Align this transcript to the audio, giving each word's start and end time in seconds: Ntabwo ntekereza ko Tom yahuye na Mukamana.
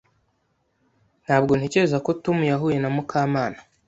Ntabwo 1.25 1.51
ntekereza 1.55 1.97
ko 2.05 2.11
Tom 2.23 2.37
yahuye 2.51 2.77
na 2.79 2.89
Mukamana. 2.95 3.59